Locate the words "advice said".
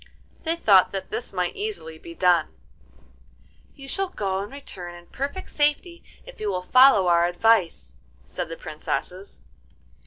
7.27-8.49